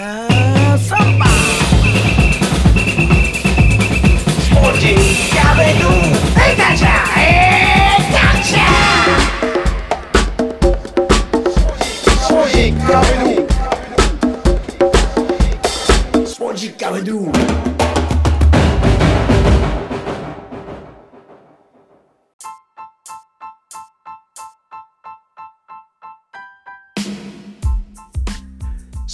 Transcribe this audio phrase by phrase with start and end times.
[0.00, 1.29] Have somebody.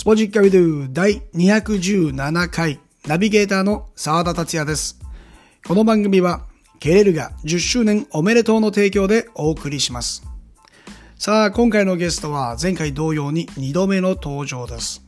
[0.06, 2.78] ポジッカビドゥ第217回
[3.08, 5.00] ナビゲーターの澤田達也です。
[5.66, 6.46] この番組は
[6.78, 10.22] ケレルが10周年おめでとうの提供でお送りします。
[11.18, 15.04] さあ、今回のゲストは前回同様に2度目の登場です。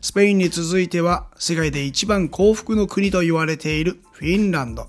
[0.00, 4.86] スペインに続いては世界で一番幸福の国と言われているフィンランド。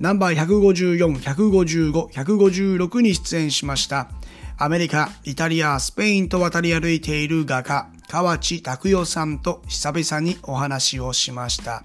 [0.00, 4.10] ナンバー154、155、156に出演しました。
[4.58, 11.84] アメリカ、イタリア、スペインと渡り歩いている画家、河内拓代さんと久々にお話をしました。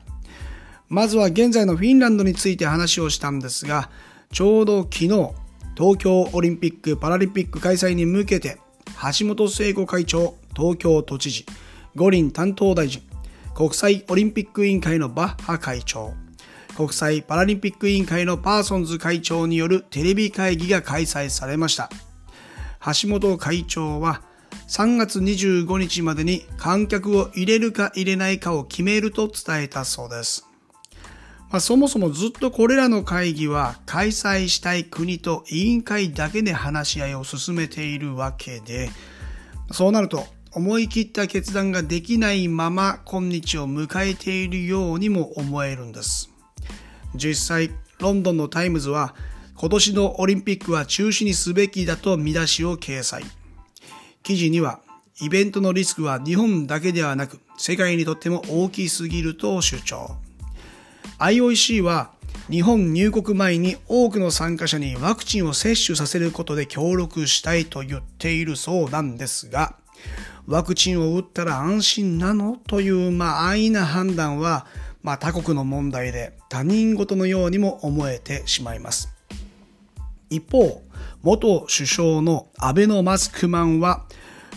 [0.89, 3.91] まずは現在のフィンランドについて話をしたんですが、
[4.31, 5.07] ちょうど昨日、
[5.77, 8.57] 東京オリンピック・パラリンピック開催に向けて、
[9.19, 11.45] 橋本聖子会長、東京都知事、
[11.95, 13.03] 五輪担当大臣、
[13.53, 16.15] 国際オリンピック委員会のバッハ会長、
[16.75, 21.91] 国際パラリンピック委員会のパーソンズ会長によるテレビ会議が開催されました。
[23.01, 24.23] 橋本会長は
[24.67, 30.47] 3月25日までに観客を入れるか入れないかを決めると伝えたそうです。
[31.51, 38.89] まあ、そもそもずっとこれらの会議は開催したい国と委員会だけで話し合いを進めているわけで、
[39.71, 46.31] そうなると思い切った決断ができないまま今日を迎えているようにも思えるんです。
[47.13, 49.15] 実際、ロンドンのタイムズは
[49.55, 53.23] 今年のオリンピックは中止にすべきだと見出しを掲載。
[54.25, 54.79] 記事には、
[55.21, 60.17] イベントのリスクは日本だけではなく、世界にとっても大きすぎると主張。
[61.19, 62.09] IOC は、
[62.49, 69.75] 日本入国前に多くの参加者にワクチンを接種させることで協力したいと言っているそうなんですが、
[70.47, 74.65] ワクチンを打ったら安心なのという、まあ、安易な判断は、
[75.03, 79.09] まあ、他国の問題で他人事のようにも思えてしまいます。
[80.31, 80.81] 一方、
[81.25, 84.05] 元首相のアベノマスクマンは、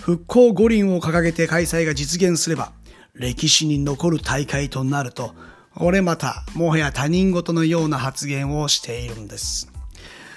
[0.03, 2.73] 復興五輪を掲げて開催が実現すれば、
[3.15, 5.34] 歴史に残る大会となると、
[5.75, 9.73] これまた、もはや他人事のような発言をしているんです。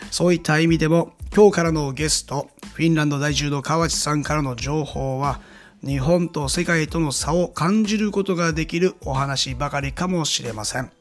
[0.09, 5.41] そういった意味でも、今日からのゲスト、フィンランド在住の河内さんからの情報は、
[5.86, 10.94] 日本と世界との差を感じることができるお話ばかりかもしれません。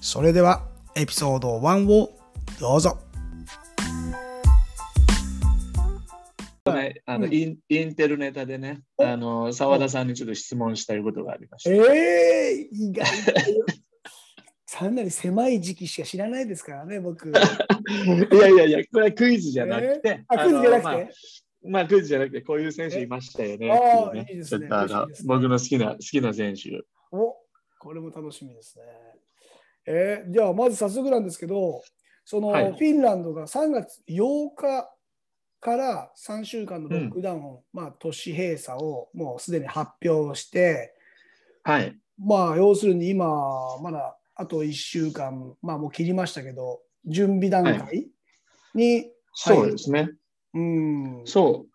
[0.00, 0.64] それでは、
[0.96, 2.10] エピソード1を
[2.58, 2.98] どうぞ。
[6.70, 11.70] ね、あの、インインテルネタでね、あの、澤田さんにちょっと質問したいことがありました。
[11.70, 13.04] ええ意外。
[14.64, 17.28] そんなに狭い時期しか知らないですからね、僕。
[18.32, 20.24] いやいやいや、これはクイズじゃなくて、えー？
[20.28, 21.08] あ、クイズじゃなくて、まあ
[21.64, 24.20] まあ、クイズじゃなくて、こういう選手いましたよねああい。
[24.20, 26.80] いいですねちょっとあのね僕の好きな、好きな選手。
[27.10, 27.36] お
[27.80, 28.84] これも楽しみですね。
[29.86, 31.82] えーじゃあ、まず早速なんですけど、
[32.24, 34.91] その、はいフィンランドが3月8日
[35.62, 40.94] から3週間のロックダウン、まあ、都市閉鎖をもうすでに発表して、
[41.62, 41.96] はい。
[42.18, 43.26] まあ、要するに今、
[43.80, 48.08] まだあと1週間、まあ、もう切りましたけど、準備段階
[48.74, 50.10] に、そうですね。
[50.52, 51.72] うん、そう。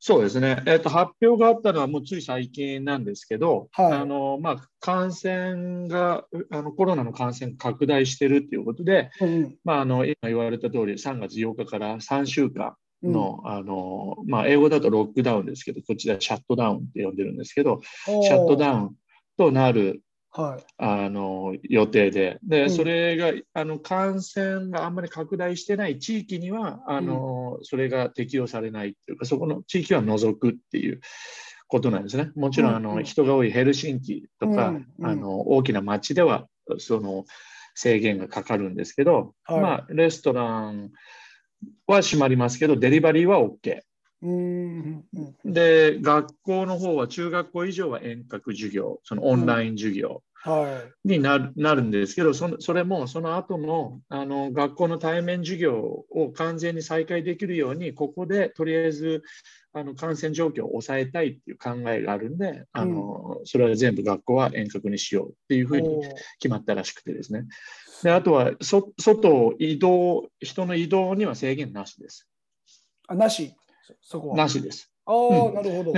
[0.00, 0.62] そうですね。
[0.66, 18.90] えっ、と、発表があったのはもうつい最近なんですけど、はいあの、まあ、感染が、あの、コロナの感染が拡大してるっていうことで、うんまあ、あの、今言われた通り、3月8日から3週間うん、の、あの、まあ、英語だとロックダウンですけど、こっちではシャットダウンって呼んでるんですけど、シャットダウン
[19.36, 20.64] となる、はい。
[20.76, 22.70] あの、予定で、で、うん。
[22.70, 31.00] それが、あの、感染があんまり拡大してない地域には、あの、それが適用されないっていうか、そこの地域は除くっていう
[31.66, 32.30] ことなんですね。
[32.36, 36.46] もちろん、あの、人が多いヘルシンキとか、あの、大きな街では、
[36.78, 37.24] その、
[37.74, 39.60] 制限がかかるんですけど、はい。
[39.60, 40.90] まあ、レストラン
[41.86, 43.80] は閉まりますけど、デリバリーは OK。
[44.20, 45.04] うんうん
[45.44, 51.08] うんで、学校の方は中学校以上は遠隔授業、そのオンライン授業はい。
[51.08, 59.22] になる,、なるんですけどその、それもその後のあの学校の対面授業を完全に再開できるように、ここでとりあえず
[59.78, 65.88] あの感染状況を抑えたいっていう考えがあるんで、あのそれは全部学校は遠隔にしようっていうふうに
[66.40, 67.44] 決まったらしくてですね。
[68.02, 72.28] であとはそ外移動、人の移動には制限なしです。
[73.06, 73.54] あなし、
[74.02, 74.36] そそこは。
[74.36, 74.90] なしです。
[75.06, 75.92] ああ、うんなるほど。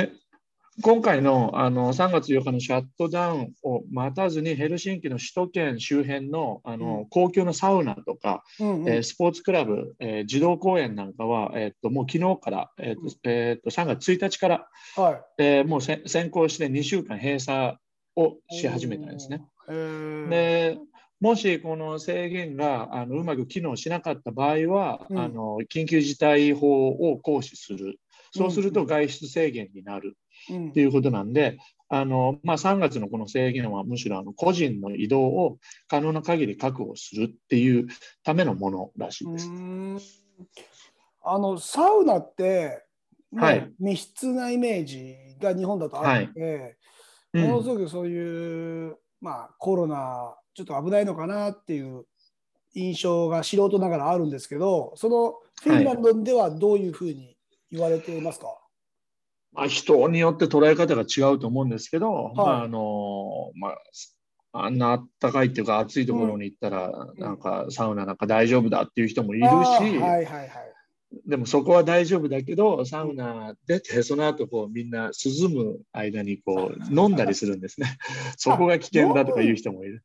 [0.77, 7.07] ね今回のあの3月8日のシャットダウンを待たずにヘルシンキの首都圏周辺のあの、うん。
[7.09, 8.89] 公共のサウナとか、うんうん。
[8.89, 15.43] えースポーツクラブ、えー児童公園なんかは、えーっともう昨日から、えーっとえーっと3月1日から、はい。
[15.43, 17.77] えーもうせ先行して2週間閉鎖
[18.17, 19.43] をし始めたんですね。
[19.69, 20.79] で
[21.21, 25.19] もしこの制限があのうまく機能しなかった場合は、うん。
[25.19, 27.99] あの緊急事態法を行使する。
[28.33, 30.17] そうするうんと外出制限になる
[30.49, 30.73] うん。
[30.73, 31.59] ということなんで、
[31.89, 35.59] あのまあ、3月のこの制限はむしろあの個人の移動を
[35.89, 37.89] 可能な限り確保するっていう
[38.23, 39.51] ためのものらしいうです。
[41.23, 42.85] あのサウナって、
[43.37, 43.71] はい。
[43.79, 46.77] 密室なイメージが日本だとあって、
[47.33, 47.43] うん。
[47.43, 52.05] ものすごくそういう、まあ、コロナちょっと危ないのかなっていう
[52.75, 57.37] 印象が素人ながらあるんですけどそのフィンランドではどういうふうに
[57.71, 58.47] 言われていますか、
[59.53, 63.69] まあ、人によって捉え方が違うと思うんですけど、まああのま
[64.53, 70.51] あ、あんな暖かいっていうか暑いところに行ったら、なんかサウナなんか大丈夫だっていう人もいるし、はいはいはい。
[71.27, 77.99] でもそこは大丈夫だけどサウナ出てその後こうみんな涼む間にこう飲んだりするんですね。
[78.37, 80.05] そこが危険だとか言う人もいる。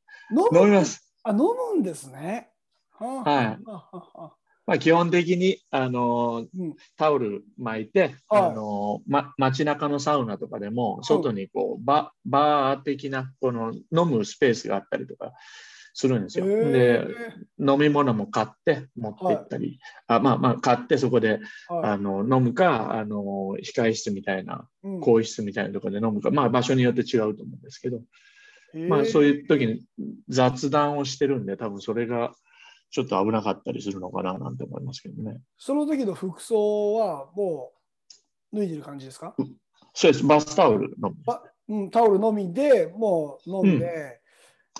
[0.52, 1.14] 飲みます。
[1.24, 1.38] あ飲
[1.74, 2.50] むんですね。
[2.92, 6.74] はあはいはあはあはあまあ、基本的にあのうん。
[6.98, 8.42] タオル巻いて、はい。
[8.44, 15.34] あのま、街中のサウナとかでも外にこうババー的なこの飲むスペースがあったりとか
[15.94, 16.46] するんですよ。
[16.46, 17.06] で
[17.60, 21.42] 飲み物も買って持って行ったり、あまあまあ買ってそこではい。
[21.92, 25.00] あの飲むかあの控室みたいなうん。
[25.00, 28.02] 更衣室みたいなところで飲むか、まあ場所によって違うと思うんですけど、
[28.90, 29.82] まあそういう時に
[30.28, 32.34] 雑談をしてるんで多分それが
[32.92, 35.40] ちょっと危なかったりするのかななんて思いますけどね。
[35.58, 37.72] その時の服装はも
[38.54, 39.36] う脱いでる感じですか、
[39.94, 41.16] そうです、バスタオル飲む。
[41.26, 44.22] ばうん、タオルのみでもう飲んで、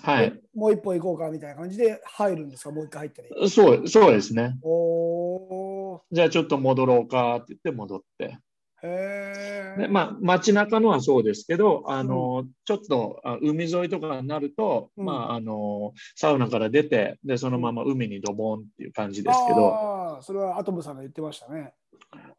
[0.02, 0.30] はい。
[0.30, 2.70] でもう一本行こうかみたいな感じで入るんですか？
[2.70, 3.50] もう一回入ったり。
[3.50, 4.56] そう、そうですね。
[4.62, 8.38] おーじゃあちょっと戻ろうかって言って戻って。
[8.82, 21.72] でまあ、街中のはそうですけど、あの、ちょっとあ海沿いとかになると、うんまあ、あの、サウナから出て、で、そのまま海にドボンっていう感じですけど、ああ、それはアトムさんが言ってましたね。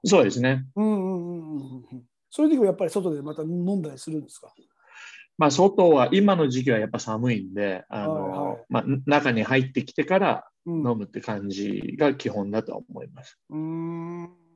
[0.06, 0.66] そうですね。
[0.76, 2.04] うんうんうんうんうんうん。
[2.30, 4.54] そういう時もやっぱり外でまた飲んだりするんですか？
[5.38, 10.78] まあ、外は、今の時期はやっぱ寒いんで、あの、はいはいまあ、中に入ってきてからうん。
[10.78, 13.40] 飲むって感じが基本だとは思います。
[13.50, 14.47] うーん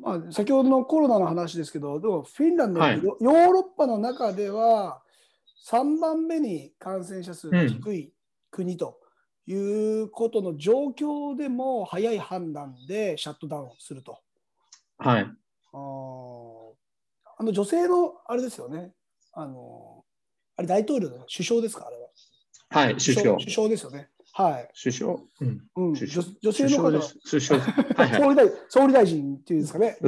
[0.00, 5.02] まあ、先ほどのコロナの話ですけど、でもフィンランドはいヨヨーロッパの中では
[5.66, 8.12] 3番目に感染者数が低い
[8.50, 8.98] 国と
[9.46, 14.18] いうことの状況でも早い判断でシャットダウンすると。
[14.98, 15.22] はい。
[15.72, 16.72] あー
[17.38, 18.92] あの女性のあれですよね。
[19.32, 20.04] あの
[20.56, 22.08] あれ大統領の首相ですかあれは。
[22.68, 23.36] はい、首相。
[23.36, 24.08] 首相ですよね。
[24.32, 24.70] はい。
[24.74, 25.18] 首相？
[25.40, 25.62] うん。
[25.76, 27.18] うん、首女相女性の方首相です。
[27.30, 27.60] 首相。
[27.60, 28.20] はいはい。
[28.20, 29.98] 総理大総理大臣っていうんですかね。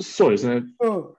[0.00, 0.62] そうですね。
[0.80, 1.14] うん。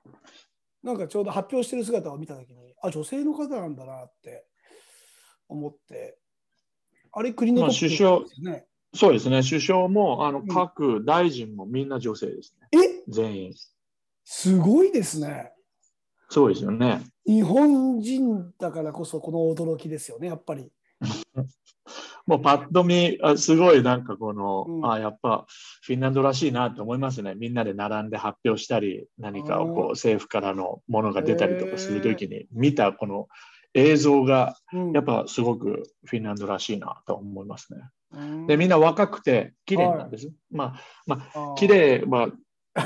[0.84, 4.46] なんかちょうど発表してる姿を見たときに、あ、女性の方なんだなって
[5.50, 6.18] 思って、
[7.12, 8.66] あれ、国のトップまあ首相ですよね。
[8.94, 9.42] そうですね。
[9.44, 12.68] 首相も、あの、ん各大臣もみんな女性ですね。
[12.72, 13.04] え？
[13.10, 13.54] 全員。
[14.24, 15.52] すごいですね。
[16.30, 17.02] そうですよね。
[17.26, 20.72] 日本人だからこそこの驚きですよね、やっぱり。
[22.28, 24.92] もうパッと見、あすごいなんかこの、うん。
[24.92, 25.46] あやっぱ
[25.82, 27.34] フィンランドらしいなと思いますね。
[27.36, 33.28] みんなで並んで発表したり、何かをこう政府からのものが出たりとかするときに見たこの
[33.74, 34.92] 映像がうん。
[34.92, 37.80] やっぱすごくフィンランドらしいなと思いますね。
[38.12, 38.48] うん。
[38.48, 40.30] で、みんな若くて綺麗なんです。
[40.52, 42.30] まあ、まあ、綺麗は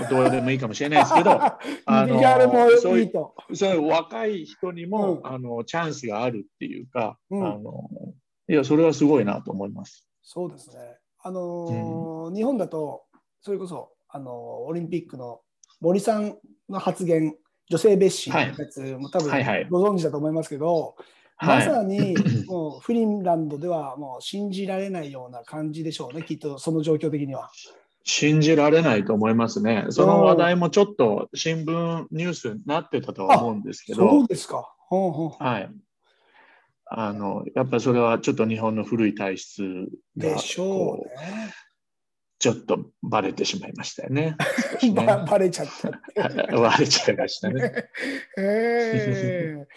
[0.10, 1.32] どうでもいいかもしれないですけど、
[1.86, 2.22] あの
[2.80, 3.36] そういいいうと。
[3.54, 5.28] そういう若い人にも、うん。
[5.28, 7.46] あのチャンスがあるっていうか、うん。
[7.46, 7.90] あの
[8.52, 10.08] いや、それはすごいなと思います。
[10.22, 10.76] そうですね。
[11.24, 13.04] あのー日本だと、
[13.42, 14.34] それこそ、あのー
[14.68, 15.40] オリンピックの
[15.80, 16.38] 森さん
[16.70, 17.36] の発言、
[17.70, 20.96] 女性蔑視のやつも多分はいはいご存知だと思いますけど、
[21.38, 22.16] はいまさに
[22.48, 27.50] もうフィンランドではもう信じられないような感じでしょうね、きっとその状況的には。
[28.04, 29.86] 信じられないと思いますね。
[29.90, 34.74] その話題もちょっと新聞ニュースになってたとは思うんですけそどう、ですか。
[34.80, 35.70] ほうほうはい。
[36.94, 39.64] あの、やっぱりそれはちょっと日本の古い体質
[40.18, 41.54] がでしょうね。
[42.38, 44.36] ちょっとバレてしまいましたよね。
[44.82, 45.90] ね ばバレちゃった。
[46.58, 47.72] バレちゃいましたね。
[48.38, 49.68] ええ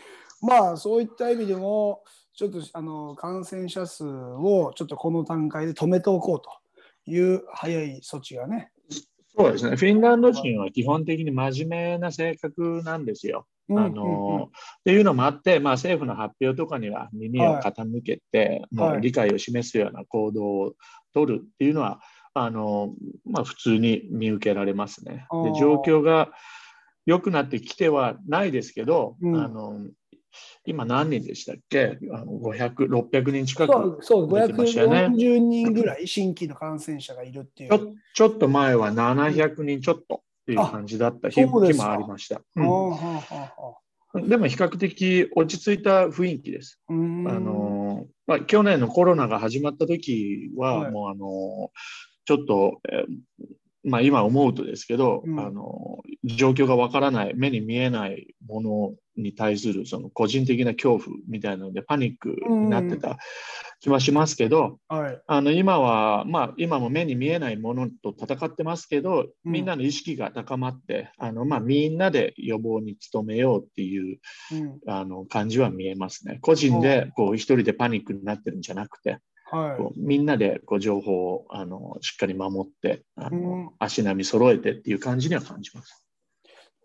[0.42, 2.02] まあそういった意味でも
[2.34, 6.50] ちょっとあの感染者数をちょっとこの段階で止めておこうと
[7.10, 8.72] いう早い措置がね。
[9.36, 9.76] そうですね。
[9.76, 13.46] フィンランド人は基本的に真面目な性格なんですよ。
[13.68, 20.72] うんあのっていうのもあって、まあ、政府の発表とかには耳を傾けて、もう理解を示すような行動を
[21.14, 22.00] 取るっていうのは、
[22.34, 22.94] あの
[23.24, 25.26] まあ、普通に見受けられますね。
[25.44, 26.30] で状況が
[27.06, 29.36] 良くなってきてはないですけど、うん。
[29.36, 29.80] あの
[30.66, 31.96] 今何人でしたっけ？
[32.12, 35.06] あの ?500、600人近くそう、そう、出てましたよね。
[35.06, 37.94] 540人ぐらい新規の感染者がいるっていう。
[38.14, 42.42] ちょっと前は700人ちょっとっていう感じだった日もありました。
[44.14, 46.80] でも比較的落ち着いた雰囲気です。
[46.88, 50.92] あのまあ、去年のコロナが始まった時は、はい。
[50.92, 51.70] もうあの
[52.26, 53.06] ちょっと、えー
[53.82, 55.40] まあ、今思うとですけど、うん。
[55.40, 63.18] あの状況がわからない目に見えないものに対するその個人的な恐怖みたいなのでパニックになってた
[63.80, 65.22] 気はしますけど、はい。
[65.26, 74.18] あの今は、まあ、今も目に見えないものと戦ってますけど、うんみんなの意識が高まって、あのまあ、みんなで予防に努めようっていう
[74.52, 76.38] うんあの感じは見えますね。
[76.40, 79.18] 個人でこう一人でパニックになってるんじゃなくて、
[79.50, 86.03] はこうみんなでこう情報をあのしっかり守ってあの、うん足並み揃えてっていう感じには感じます。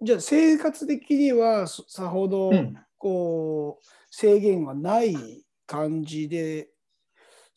[0.01, 0.05] い。
[0.05, 6.69] じゃあ、生活的にはそさほど、うんこう、制限はない感じで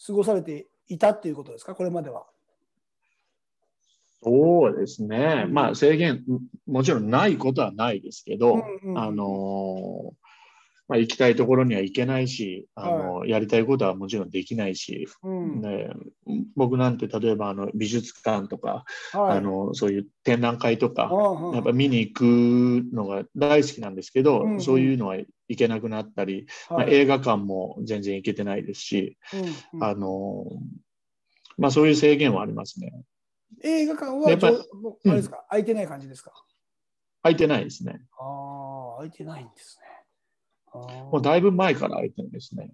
[0.06, 2.26] 過ごされていたっていうことですか、これまでは。
[4.22, 6.22] そうですね、うんまあ制限
[6.66, 10.14] もちろんないことはないですけど、うんうんうんあの
[10.92, 15.62] まあ、行きたいところには行けないしあの、やりたいことはもちろんできないし、うん。
[15.62, 15.88] ね、
[16.54, 18.84] 僕なんて例えばあの美術館とか、
[19.14, 22.22] はい、あのそういう展覧会とか、ああやっぱ見に行く
[22.94, 24.60] のが大好きなんですけど、うんうん。
[24.60, 29.84] そういうのは行けなくなったり、まあ、はい映画館も全然行けてないですし、うんうん。
[29.84, 30.44] あの
[31.56, 32.92] まあ、そういう制限はありますね。
[33.62, 34.50] 映画館はやっぱあ
[35.04, 36.32] れですか、空いてない感じですか？
[37.22, 38.00] 空いてないですね。
[38.18, 39.91] ああ、空いてないんですね。
[40.72, 42.70] もうだいぶ前から空いてるんですね。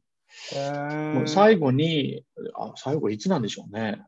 [1.14, 2.24] もう最後に、
[2.54, 4.00] あ最後いつなんでしょうね。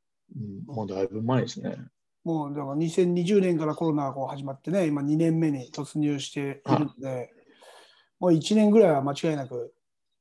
[0.69, 1.77] うん、もうだいぶ前ですね。
[2.25, 7.31] もうだから2020年からコロナがこう始まってね、今2年目に突入しているので、
[8.19, 9.73] もう1年ぐらいは間違いなく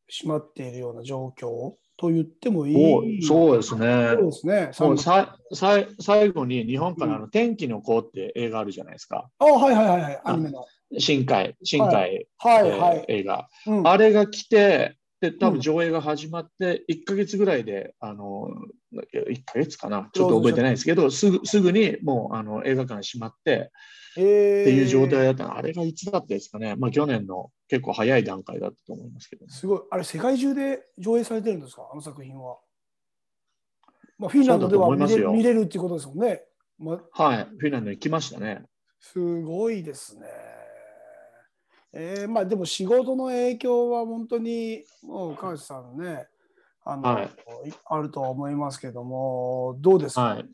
[0.07, 3.23] 閉まっているような状況と言ってもいい。
[3.23, 4.25] そうですねそう。
[4.25, 4.71] ですね。
[4.79, 9.29] もう三ささ最後に日本からあの天気の子って映画あるじゃないですか。
[9.37, 10.65] あはいはいはいはい、アニメの。
[10.97, 13.05] 深海、深海、はいえーはい。
[13.07, 13.47] 映画。
[13.67, 18.49] うんあれが来て、で、多うん分上映が始まって、1ヶ月ぐらいで、あの、
[19.13, 23.69] 1ヶ月かな、ちょっと覚えてないですけど、すぐすぐにもうあの映画館閉まって
[24.17, 29.81] えーっていう状態だったの、あれがいつだったですかね、まあ去年の結構早い段階だったと思いますけど、すごい。
[29.91, 31.87] あれ、世界中で上映されてるんですか？
[31.91, 32.57] あの作品は。
[34.17, 36.43] まあ、フィンランドでは見れ見れるっていうことですもんね。
[36.77, 38.63] まあ、はい、フィンランドに来ましたね。
[39.01, 40.25] すごいですね。
[41.93, 46.27] えーまあでも仕事の影響は本当にもう川内さんね
[46.85, 47.29] あの、はい。
[47.85, 50.45] あるとは思いますけどもどうですか、はい。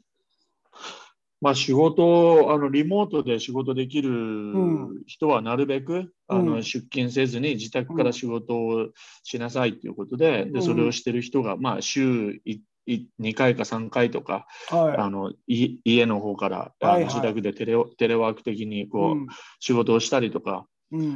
[1.42, 5.04] まあ仕事、あのリモートで仕事できるん。
[5.06, 6.46] 人はなるべく、あうん。
[6.46, 8.88] の出勤せずに自宅から仕事を
[9.24, 10.54] しなさいということで、うん。
[10.54, 14.98] でそれをしてる人が、まあ、週いい2回か3回とか、はい。
[14.98, 17.04] あのい家の方から、はいはい。
[17.06, 19.28] 自宅でテレテレワーク的にこう、うん。
[19.60, 20.66] 仕事をしたりとかうん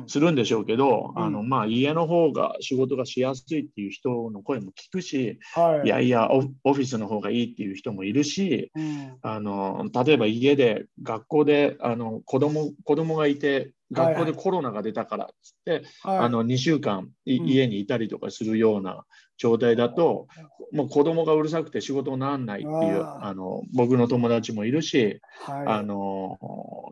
[0.08, 1.24] するんでしょうけど、うん。
[1.24, 5.88] あのまあ、家の方が仕事がしやすいっていう人の声も聞くし、はい。
[5.88, 9.18] いやいやオフ、ィスの方がいいっていう人もいるし、うん。
[9.22, 16.18] あの例えば家で学校であの子供子供がいて学校でコロナが出たからっつって、はい。
[16.20, 17.48] あの2週間いうん。
[17.48, 19.06] 家にいたりとかするような
[19.38, 20.28] 状態だと、
[20.72, 25.68] もう子供がうるさくて仕事にならないっていうあの僕の友達もいるし、はい。
[25.68, 26.38] あの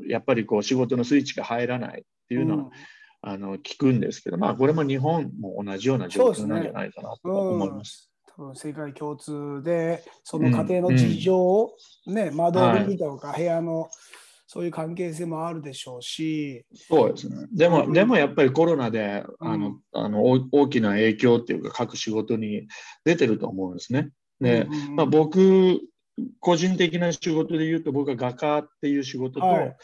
[0.08, 2.70] やっぱりこう仕事のスイッチが入らないっていうのは、うん。
[3.22, 8.12] あの聞くんですけど、まあ、これも日本も同じような状況なんじゃないかなと思います。
[8.38, 11.74] 多分世界共通でその家庭の事情を、
[12.06, 13.90] ね窓辺にとか部屋の
[14.48, 17.48] そういう関係性もあるでしょうし、そうですね。
[17.52, 17.94] でも、うん。
[17.94, 22.68] でもやっぱりコロナで、あのうん、あの、大大きな影響っていうか、各仕事に
[23.04, 24.10] 出てると思うんですね。
[24.40, 25.82] で、まあ、僕、
[26.40, 29.76] 個人的な仕事で言うと、僕は画家っていう仕事と、はい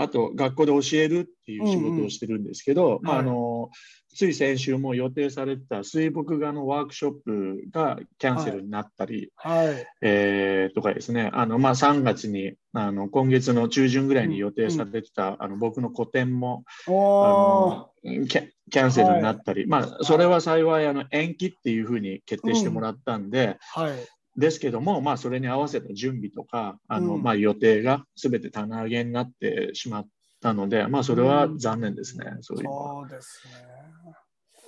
[0.00, 3.68] あと学校で教えるっていう仕事をしてるんですけど、まあ、あの
[4.16, 9.86] つい先週も予定されてた水墨画のワークショップがキャンセルになったり、はい。
[10.00, 23.92] えーとかですね、あのまあ、3月にあの今月の中旬ぐらいに予定されてた、あの僕の個展もあのキャキャンセルになったり、まあ、それは幸いあの延期っていうふうに決定してもらったんで、はい
[24.36, 30.08] ですけども、まあ、それに合わせた準備とか、あの、うんまあ、予定が全て棚上げになってしまっ
[30.40, 32.26] たので、まあ、それは残念ですね。
[32.40, 34.14] そういうのはそうですね。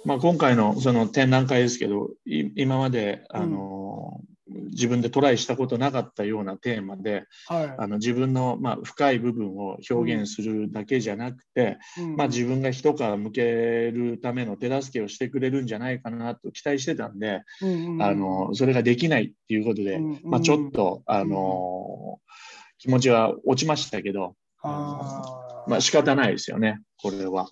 [0.05, 4.21] まあ、今回のその展覧会ですけど、い今まで、あの、
[4.71, 7.75] 自分でトライしたことなかったようなテーマで、はい。
[7.79, 13.43] あの自分の、まあ、深い部分を表現するだけじゃなくて、うんまあ、自分が一皮向け
[13.93, 18.03] るための手助けをしてくれるんじゃないかなと期待してたんで、うんうん。
[18.03, 22.19] あのそれができないっていうことで、うんまあ、ちょっと、あの
[22.79, 25.71] 気持ちは落ちましたけど、あー。
[25.71, 27.49] まあ仕方ないですよね、これは。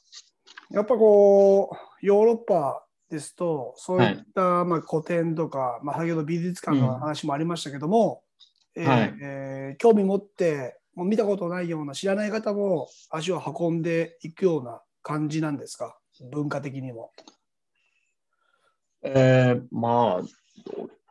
[0.71, 8.23] やっぱこう、ヨーロッパですと、そういった、まあ古典とか、まあ、先ほど美術館の話もありましたけども、
[8.77, 9.15] えーはい。
[9.21, 15.99] えー興味持って、もう見たことないような知らない方も足を運んでいくような感じなんですか、
[16.31, 17.13] 文化的にも。
[19.03, 20.23] えーまあ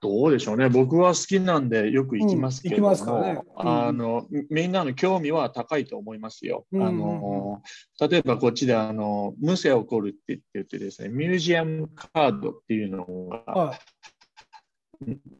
[0.01, 0.69] どう、でしょうね。
[0.69, 6.65] 僕は好きなんでよく行きますけども、うん行きますからねうんあのみみんなの興味は高いと思いますよ。
[6.71, 7.61] うんあの
[7.99, 13.79] 例えばこっちであの無セをコルって言ってですね、ミュージアムカードっていうのがはい。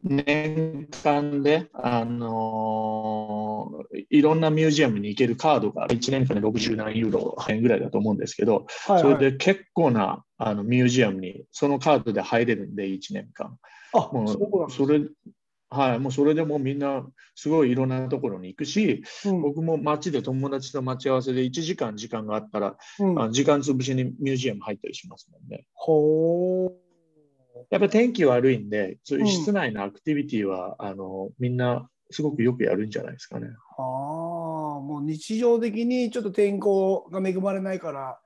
[0.02, 3.70] 年間で、あの
[4.08, 9.18] いろんなミュージアムに行けるカードが1年間で60何ユーロ円ぐらいだと思うんですけど、はい、そはい。
[9.18, 13.58] れで結構なあのミュージアムにそのカードで入れるんで、1年間。
[13.92, 15.00] あ、もそうそれ、
[15.70, 25.64] はい、もうそれでもうみんなすごいいろんなところに行くし、うん僕も街で友達と待ち合わせで1時間時間があったら、うん時間潰しにミュージアム入ったりしますもんね。
[25.72, 26.70] ほー
[27.70, 33.48] やっぱ天気悪いんで、そういううん室内のアクティビティは、あのみんなすごくよくやるんじゃないですかね。
[33.78, 33.84] ああ、
[34.80, 38.18] もう日常的にちょっと天候が恵まれないから、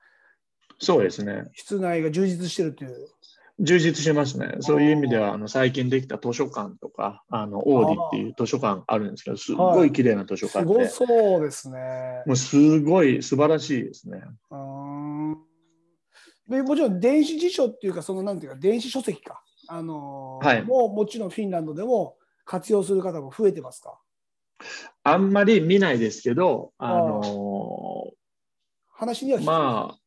[0.79, 1.43] そうですね。
[1.53, 3.07] 室内が充実してるという。
[3.59, 4.57] 充実してますね。
[4.59, 12.23] そういう意味では、あの最近できた図書館とか、あのオーディっていう図書館あるんですけど、すごい綺麗な図書す館で、ごそうですね。
[12.25, 14.21] もうすごい素晴らしいですね。
[14.51, 15.37] うーん
[16.47, 19.41] でもちろん電子辞書っていうか、そのなんていうか、電子書籍か。
[19.67, 23.97] あのーはいもうもちろんフィンランドでも活用する方も増えてますか？
[25.03, 28.13] あんまり見ないですけど、あの
[28.93, 29.99] 話にはまあ、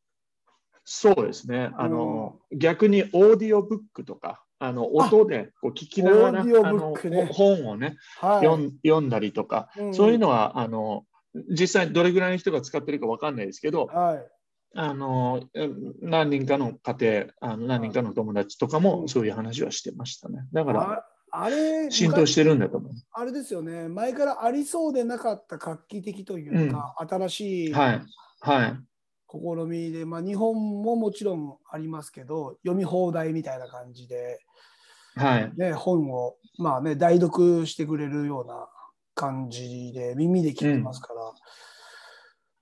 [0.91, 1.69] そうですね。
[1.77, 6.95] あの、逆にオーディオブックとか、あの音でこう聞きながら、オーディオあの
[7.27, 11.05] 本をね、はい読ん読んだりとか、うんそういうのはあの
[11.47, 14.27] 実際どれぐらいの人が使ってるかわかんないですけど、はい。
[14.73, 20.39] あのうん何人かの家庭、あの何人かの友達とかうんもそういう話はしてましたね。
[20.51, 22.91] だからああれ、浸透してるんだと思う。
[23.11, 28.01] あれですよね、前からありそうでなかった画期的というか、新しいはい。
[28.41, 28.88] はい。
[29.31, 29.37] 試
[29.67, 34.39] みで、まあ、日本ももちろんありますけど、読み放題みたいな感じで、
[35.15, 35.51] はい。
[35.57, 38.67] ね、本を、まあね、代読してくれるような
[39.15, 41.33] 感じで、耳で聞いてますから、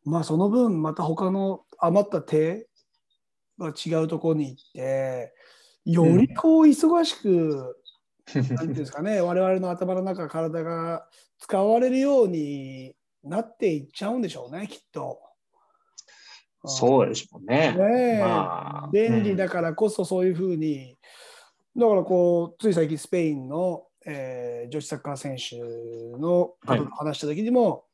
[0.06, 2.68] まあその分、また他の余った手
[3.60, 5.34] が違うところに行って、
[5.86, 7.78] よりこう忙しく、
[8.36, 11.08] なんていうんですかね、我々の頭の中、体が
[11.40, 15.27] 使われるようになっていっちゃうんでしょうね、きっと。
[16.68, 17.74] そうでしょうね。
[17.74, 18.20] ねえ。
[18.20, 20.98] まあ便利だからこそそういうふうに、
[21.76, 25.58] だからこうつい最近スペインの、えー女子サッカー選手
[26.20, 27.86] のことと話した時にも、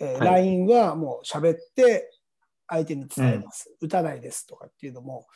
[0.00, 2.10] えーはい LINE はもう喋って
[2.68, 5.26] 相手に伝えます、打たないですとかっていうのも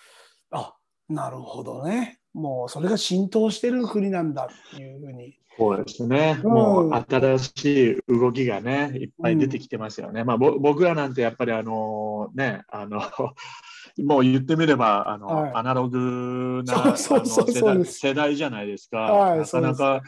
[0.51, 0.75] あ
[1.09, 2.19] なるほどね。
[2.35, 5.39] もうそれが浸透してる国なんだっていうふうに。
[5.59, 6.39] そうですね。
[6.45, 6.51] うん。
[6.53, 10.23] もう新しい動きがね、いっぱい出てきてますよね。
[10.23, 13.01] まあ、ぼ僕らなんてやっぱりあのね、あの、
[14.05, 15.53] もう言ってみれば、あの、はい。
[15.55, 18.99] アナログな世代じゃないですか。
[18.99, 20.03] はいなかなか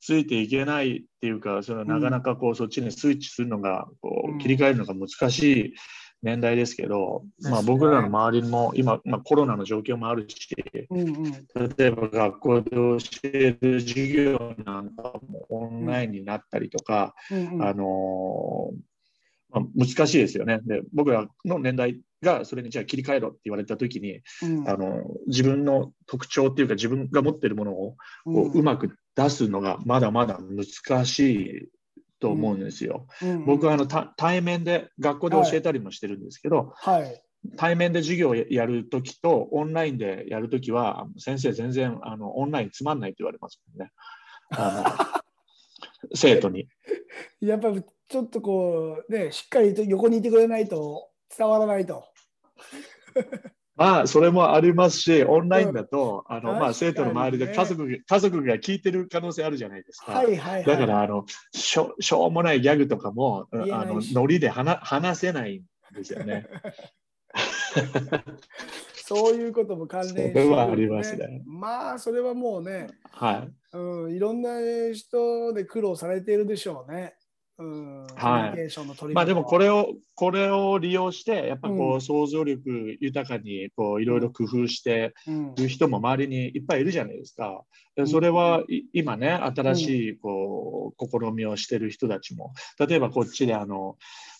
[0.00, 3.42] ついていけないっていうか、そのなかなかこう、そっちにスイッチす。
[3.42, 5.74] るのが、こうんう、切り替えるのが難しい
[6.22, 10.48] 年代ですけど、まあ僕らの周りも今、まあコロナの状況もあるし、
[10.90, 11.32] うんうん。
[11.76, 17.62] 例えば学校で教える授業なんかもオンラインになったりとか、うんうん。
[17.62, 18.76] あのー
[19.50, 20.60] まあ、難しいですよね。
[20.64, 20.82] で。
[20.92, 24.68] 僕らの年代がそれにじゃあ切り替えろって言われたときに、うん。
[24.68, 31.68] あの自分の特徴っていうか自分が持ってるものをこううまく出すのがまだまだ難しい
[32.20, 33.06] と思うんですよ。
[33.22, 37.22] うんうん僕はあのた対面で学校で教えたりもしてるんですけど、はい
[37.56, 43.92] 対面で授業をやるときとオンラインでやるときは先生全然あのオンラインつまんないって言われますもんね。
[44.50, 45.22] あ
[46.02, 46.68] の 生徒に。
[47.40, 52.04] やっぱりちょっとこうねしっかりと横にいてくれないと伝わらないと。
[53.78, 60.12] まあ、それもありますし、オンラインだと、うんあの、まあ、生徒の周りで家族が、家族が聞いてる可能性あるじゃないですか。
[60.12, 60.64] はいはいはい。
[60.64, 66.48] だから、あの、しょしょうもないギャグとかも、あのノリで話話せないんですよね。
[69.06, 73.76] そういうことも関連してる、それはありますねまあ、それはもうね、はい。
[73.76, 74.50] うん、いろんな
[74.92, 77.14] 人で苦労されているでしょうね。
[77.58, 85.54] うん、コミュニケーションの取りまあでもこれ、れを、これを利用して、やっぱこう想像力豊かに、こう、いろいろ工夫してうん。
[85.56, 87.64] いる人も周りにいっぱいいるじゃないですか。
[88.06, 93.96] それはい今ね、新しい、こう、試みをしてる人たちも、例えばこっちで、あの、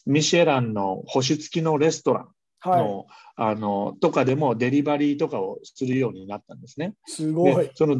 [0.06, 2.28] ミシェランの星付きのレストラン
[2.60, 6.94] はい、の、あの、とかでもデリバリーとかをするようになったんですね。
[7.06, 7.66] すごい。
[7.66, 7.72] で。
[7.74, 7.94] その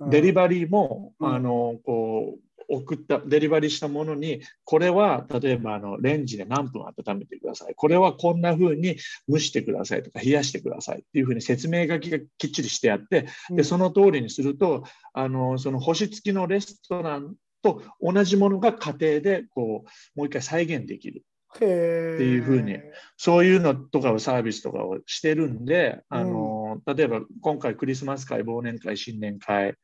[0.00, 0.10] うん。
[0.10, 1.34] デリバリーも、うん。
[1.34, 7.74] あのこう送ったデリバリーしたものにこれは例えばあのレンジで何分温めてください。
[7.74, 8.96] これはこんな風に
[9.28, 11.00] 蒸してくださいとか冷やしてください。
[11.00, 13.56] っていう風に説明書きがきっちりしてあってうん。
[13.56, 21.24] でその通りにするとあのその星付きのレストランと同じものが家庭でこうもう一回再現できる。
[21.54, 22.78] っていうふうに
[23.16, 26.53] そういうのとかをサービスとかをしてるんで、あの
[26.86, 29.74] 例えば今回クリスマス会、忘年会、新年会、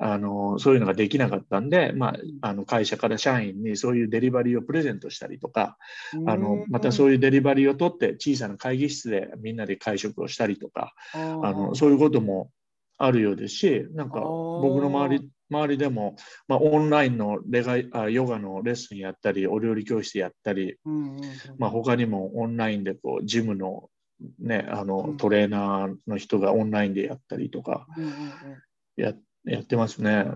[0.00, 5.78] あのそういうのができなかったんで、まあ、あの会社から社員にそういうデリバリーをプレゼントしたりとか、
[6.26, 12.50] あのまたそういうデリバリーを取って小さな会議室でみんなで会食をしたりとか、ああのそういうことも
[12.98, 16.16] あるようですし、なんか僕の周り周りでも、
[16.48, 21.22] まあ、オンラインのレガイあヨガのレッスンやったり、お料理教室やったり、うんうんうん。
[21.58, 23.88] まあ、他にもオンラインでこうジムの,、
[24.38, 25.16] ね、あのうん。
[25.16, 27.86] トレーナーの人がオンラインでやったりとか
[28.96, 29.12] や
[29.44, 30.26] やってますね。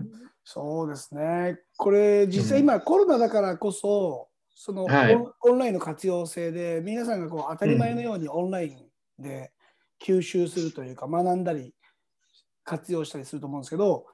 [0.43, 1.59] そうですね。
[1.77, 5.15] これ実際今コロナだからこそ、そのオン,、はい。
[5.15, 9.51] オンラインの活用性で皆さんがこう当たり前のようにオンラインで
[10.03, 11.73] 吸収するというか学んだり
[12.63, 14.05] 活用したりすると思うんですけど、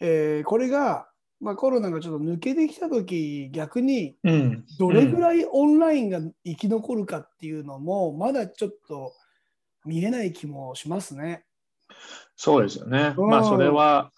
[0.00, 1.08] えーこれが、
[1.40, 9.12] まあ、コロナがちょっと抜けてきた時逆にうん、どれぐらいオンラインが生き残るかっていうのもまだちょっと
[9.84, 11.44] 見えない気もしますね。
[12.36, 13.14] そうですよね。
[13.16, 13.28] うん。
[13.28, 14.12] まあそれは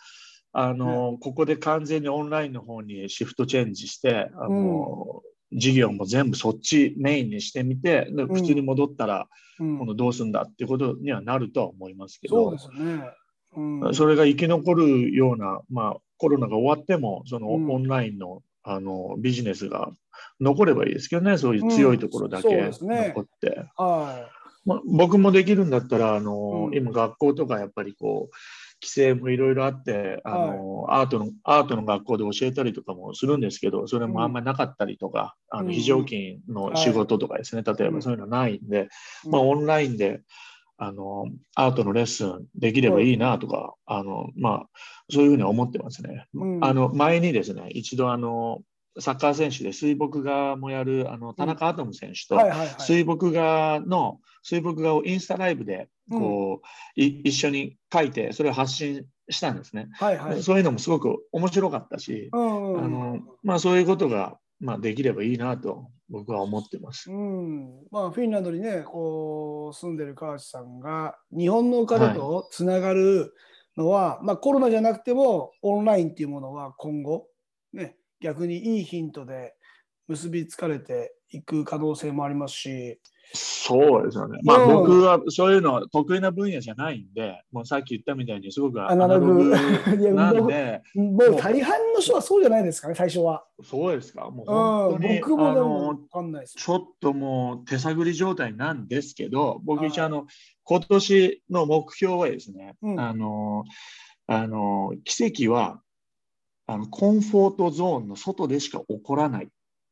[0.53, 9.29] あの、ここで完全にオンラインの方にシフトチェンジして、あの事業も全部そっちメインにしてみて、普通に戻ったら、
[9.61, 9.79] うん。
[9.79, 12.57] 今度どうするんだっていうことにはなるとは思いますけど。
[12.57, 13.11] そうで、すよね。
[13.57, 13.95] うん。
[13.95, 17.71] それが生き残るような、まあ、コロナが終わっても、そのうん。
[17.71, 19.91] オンラインの,、あのビジネスが
[20.41, 23.65] 残ればいいですけどね、そういう強いところだけ残って。
[23.77, 24.29] は
[24.65, 26.75] まあ、僕もできるんだったら、あのうん。
[26.77, 28.35] 今、学校とかやっぱりこう、
[28.81, 35.67] 規制もいろいろあって、あのアートの、アートの学校で教えたりとかもするんですけど、それもあんまりなかったりとか、あうん。
[35.67, 38.89] の非常勤の仕事とかですね、例えばそういうのないんで、
[39.25, 39.29] い。
[39.31, 40.21] まあ、オンラインで
[40.79, 44.67] あのアートのレッスンできればいいなとか、あのまあ、
[45.11, 46.27] そういうふうに思ってますね。
[46.35, 48.61] うんあの前にですね、一度あの
[49.01, 52.39] サッカー選手で水墨画もやるあの田中アトム選手と。
[52.79, 60.43] 水墨画の水墨画をインスタライブでこう、い一緒に描いてそれを発信したんですね、はいはい。
[60.43, 67.11] そういうのもすごく面白かったし、うんうんあのまあ、そういうことが、まあ、できればいいなと僕は思ってます。
[67.11, 73.35] うんまあ、フィンランドにねこう住んでる川内さんが日本の方とつながる
[73.77, 77.27] のは、まあ、コロナじゃなくてもオンラインっていうものは今後、
[77.73, 79.55] ね、逆にいいヒントで
[80.09, 83.01] 結びつかれていく可能性もありますし、
[83.35, 84.39] そうですよね。
[84.43, 89.51] まあ、うん僕はそういうの得意な分野じゃないんで、もうさっき言ったみたいにすごくアアナログ
[90.15, 93.45] なんで、もう大半の人はそうじゃないですかね最初は。
[93.63, 94.31] そうですか。
[94.31, 94.55] もううん、
[94.93, 96.55] 本当に、僕もであのも分かんないです。
[96.57, 100.27] ちょっともう手探り状態なんですけど、僕はい一応あの、
[100.65, 103.65] 今年の目標はですね、うんあの、
[104.27, 105.83] あの、奇跡は、
[106.67, 109.49] あの、コンフォートゾーンの外でしか起こらないっ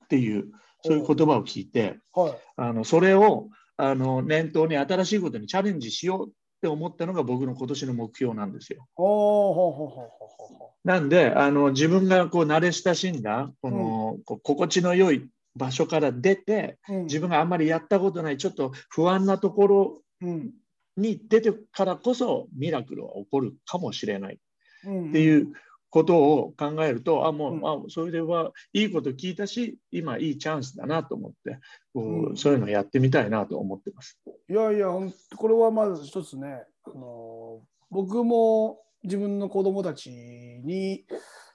[0.08, 0.50] ていう、
[0.86, 2.34] そういう言葉を聞いて、はい。
[2.56, 6.30] あの、それを、あの、念頭に新しいことにチャレンジしようっ
[6.62, 8.86] て思ったのが僕の今年の目標なんですよ。
[8.94, 20.52] ほうほうほうほうほうほなんで、あの、自分がこう慣れ親しんだ、この、こう心地の良い場所から出て、自分があんまりやったことない、ちょっと不安なところうん。
[20.96, 24.38] に出てからこそミラクルは起こるかもしれない。
[24.86, 25.08] うん。
[25.10, 25.52] っていう
[25.90, 31.58] ことを考えると、あ、もう、うんあ、それはいいこと聞いたし、今いいチャンスだなと思って、
[31.94, 34.18] こううんそういうのをやってみたいなと思ってます。
[34.48, 34.88] いやいや、
[35.36, 41.04] これはまず一つね、あの僕も自分の子供たちに、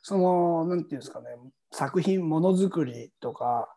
[0.02, 1.28] その、なんていうんですかね、
[1.72, 3.70] 作品、ものづくりとか、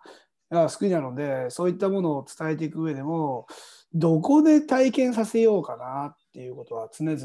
[0.50, 3.46] が好きなので、そういったものを伝えていく上でも、
[3.92, 7.18] どこで体験させようかなっていうことは常々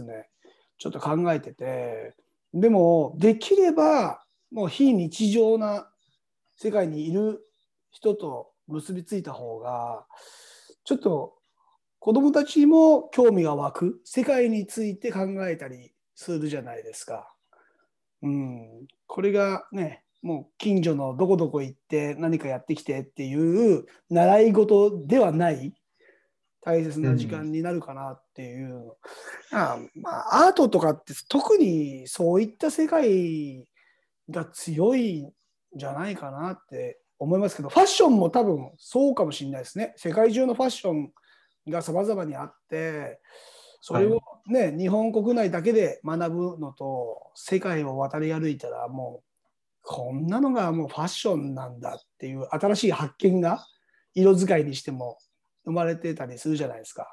[0.77, 2.15] ちょっと考えてて、
[2.53, 5.89] でも、できれば、もう非日常な
[6.57, 7.41] 世界にいる
[7.91, 10.05] 人と結びついた方が、
[10.83, 11.35] ちょっと
[11.99, 17.31] 子供たちも興味が湧く、世界について考えたりするじゃないですか。
[18.21, 25.73] うん、これがね、もう近所のどこどこ行って何かやってきてっていう習い事ではない
[26.61, 33.65] 大切な時間になるかなっていう、うん、あまあ、アートとかって特にそういった世界
[34.29, 35.31] が強いん
[35.75, 39.93] じゃないかなって思いますけどファッションも多分そうかもしれないですね。
[39.97, 41.11] 世界中のファッション
[41.67, 43.19] がさまざまにあって
[43.81, 49.23] それをね、はい、日本国内だけで学ぶのと世界を渡り歩いたらもう
[49.81, 53.65] こんなのがもうファッションなんだっていう新しい発見が
[54.13, 55.17] 色使いにしても
[55.69, 57.07] 生まれてたりするじゃないですか。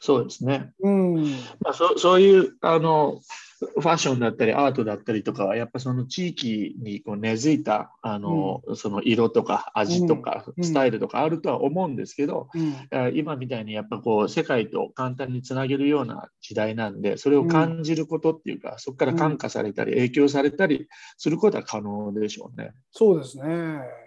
[0.00, 0.72] そうですね。
[0.80, 1.14] うん
[1.60, 3.20] まあ、そそういうあの
[3.60, 22.72] ファッションだったりアートだったりとかはやっぱその地域にこう根付いたあの、うん、その色とか味とかスタイルとかあるとは思うんですけど、うん、今みたいにやっぱこう世界と簡単につなげるような時代なんでそれを感じることっていうか、うん、そこから感化されたり影響されたりすることは可能でしょうね。
[22.90, 24.03] そうですね。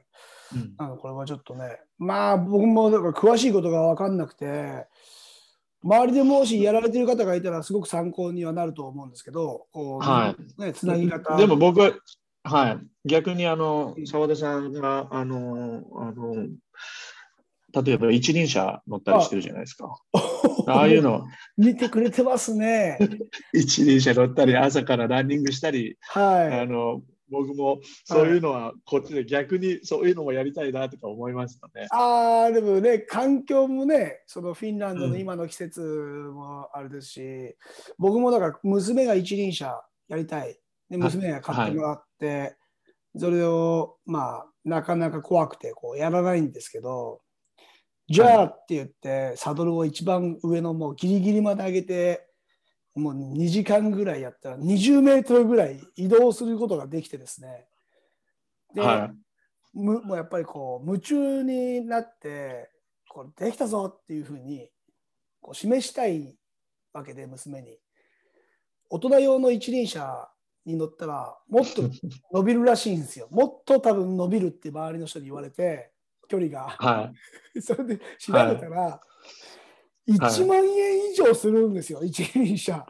[0.54, 4.86] うん、これはちょっとねまあ僕もだから詳しいことが分かんなくて
[5.84, 11.38] 周りでもしやられてる方がいたらすごく参考にはなると思うんですけど、こうはいね、つなぎ方。
[11.38, 11.94] でも僕は、
[12.44, 16.48] はい、逆にあの澤田さんがあのあの
[17.84, 19.96] 例えば一輪車乗ったりしてるじゃないですか。
[20.68, 21.26] ああいうの。
[21.58, 22.98] 見てくれてますね。
[23.54, 31.88] 一輪車乗ったり、朝からランニングしたり、はい、あの僕もそういうのはこっちで逆にそういうのもやりたいなとか思いましたね。
[31.92, 37.54] ああでもね環境もねそのフィンランドの今の季節もあれですし、うん、
[37.98, 40.58] 僕もだから娘が一輪車やりたい。
[40.90, 42.56] で娘が買ってもらって、はい、
[43.18, 47.22] それをまあなかなか怖くてこうやらないんですけど
[48.10, 52.27] じゃあって言って、サドルを一番上のもうギリギリまで上げて
[52.98, 57.68] もう2時間ぐらいやったら20メートルぐらい移動することができてですね。
[58.74, 59.12] で、は
[59.74, 62.70] い、もうやっぱりこう夢中になって
[63.10, 64.70] これできたぞっていうふうに
[65.42, 66.36] こう示したい
[66.94, 67.78] わけで娘に。
[68.90, 70.30] 大人用の一輪車
[70.66, 71.84] に乗ったらもっと
[72.32, 73.28] 伸びるらしいんですよ。
[73.32, 75.92] もっと多分伸びるって周りの人に言われて
[76.28, 76.70] 距離が。
[76.70, 77.14] は
[77.56, 79.08] い、 それで調べたら、はい
[80.08, 82.86] 1万円以上するんですよ、一輪車。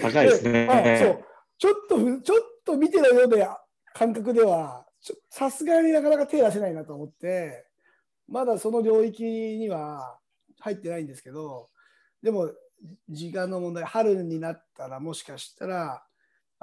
[0.00, 0.98] 高いですね。
[1.02, 1.24] そう
[1.58, 3.58] ちょっと、ちょっと見てるような
[3.94, 4.84] 感覚では、
[5.30, 7.66] さすがになかなか手出せないなと思って、
[8.28, 10.18] まだその領域には
[10.60, 11.70] 入ってないんですけど、
[12.22, 12.50] でも、
[13.08, 16.02] 時間の問題、春になったら、もしかしたら、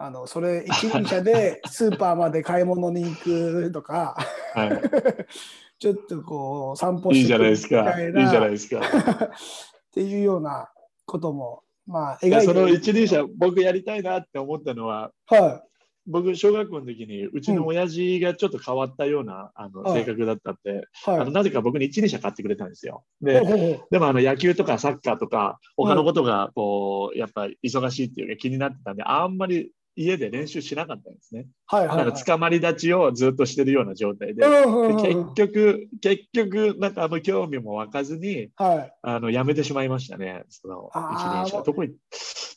[0.02, 4.16] あのそれ一輪車でスーパーまで買い物に行くとか、
[4.54, 4.82] はい、
[5.80, 8.02] ちょっとこう散歩していいじゃないですか。
[8.02, 8.82] いいじゃないですか。
[8.82, 10.70] っていうような
[11.06, 15.70] ことも、まあ、描いてその一輪車、僕やりたいなって思ったのは、はい、
[16.06, 23.04] 僕、小学校の時に、うちの親父がちょっと変わったような、あの性格だったって、はい、あのなぜか僕に一輪車買ってくれたんですよ。
[23.22, 31.48] で、でもあの野球とかサッカーとか、他のことがこう、やっぱり忙しいっていうか気になってたんで、あんまり家で練習しなかったんですね。
[31.68, 41.62] はいはい、はい、なんか捕まり立ちをずっとしてるような状態で、で結局、結局、なんかあの興味も湧かずに、はい、あのやめてしまいましたね、その一輪車。
[41.64, 41.94] どこに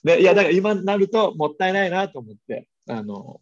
[0.04, 3.40] ね、いや、だから今になるともったいないなと思って、あの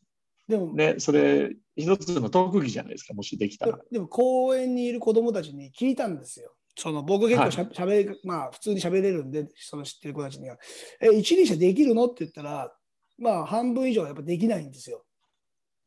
[0.48, 3.78] でもね、それ、一つの特技じゃないですか、もしできたら。
[3.90, 6.52] でも公園にいる子供たちに聞いたんですよ。
[6.76, 10.56] その僕結構しゃ、はい、べまあ普通に喋れるんで、その知ってる子たちには、
[11.00, 12.06] え、一輪車できるの？
[12.06, 12.72] って言ったら、
[13.20, 15.04] まあ半分以上はやっぱできないんですよ。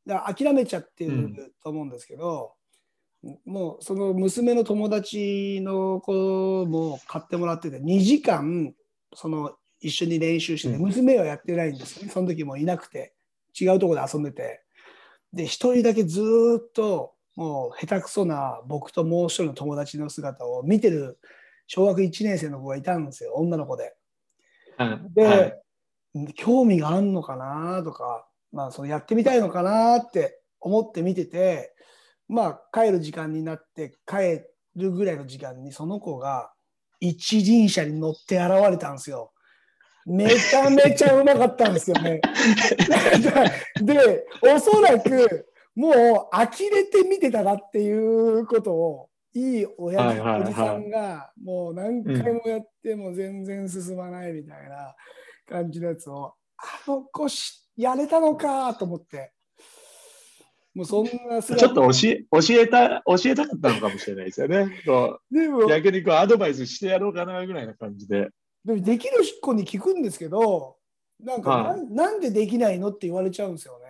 [0.05, 2.53] だから諦めちゃってると思うんですけど、
[3.23, 8.73] うん、もうその娘の友達の子も買ってもらってて2時間
[9.15, 12.09] その一緒に練習してて、娘はやってないんですよね。
[12.09, 13.13] その時もいなくて
[13.59, 14.61] 違うところで遊んでて。
[15.33, 21.17] で1人だけずっともう下手くそな僕ともう一人の友達の姿を見てる
[21.65, 23.33] 小学1年生の子がいたんですよ。
[23.33, 23.95] 女の子で。
[25.15, 25.62] で、はい
[26.35, 31.73] 興味があんのかなとか、まあ、そのやってみたいのかなって思って見てて、
[32.27, 34.41] まあ、帰る時間になって帰
[34.75, 36.51] るぐらいの時間にその子が
[36.99, 39.31] 一輪車に乗って現れたんですよ。
[40.05, 42.21] めちゃめちゃうまかったんですよ ね。
[43.81, 45.93] で、おそらくもう
[46.31, 54.95] 呆れて見てたなっていうことを、いい親父、はいはいはいおじさんがもう何回もやっても全然進まないみたいな
[55.45, 59.31] 感じのやつを、あの子しやれたのかと思って。
[60.73, 64.81] もうそんな姿ちょっと教え教えた教えたかったのかもしれないですよね。
[64.85, 68.29] こでもう逆にこうアドバイスしてやろうかなぐらいな感じで。
[68.65, 70.77] でもできる子に聞くんですけど、
[71.23, 73.85] なんか、はいなんなんでできないのって言われちゃうんですよね。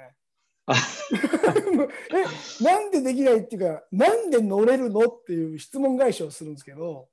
[0.65, 0.75] あ
[2.61, 7.07] えなんでできないっていうか、なんで乗れるのっていう質問返しをするんですけど、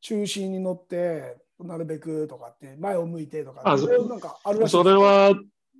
[0.00, 5.34] 中心に乗って、なるべくとかって、前を向いてとか、あそいろいろなんかあるらしいそれは